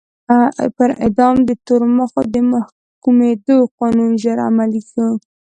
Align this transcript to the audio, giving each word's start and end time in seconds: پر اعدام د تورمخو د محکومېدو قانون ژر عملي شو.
پر 0.75 0.89
اعدام 1.03 1.35
د 1.49 1.51
تورمخو 1.67 2.21
د 2.33 2.35
محکومېدو 2.51 3.57
قانون 3.77 4.11
ژر 4.21 4.37
عملي 4.47 4.81
شو. 4.91 5.07